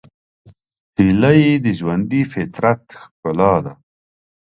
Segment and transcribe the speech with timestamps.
[0.97, 3.73] هیلۍ د ژوندي فطرت ښکلا ده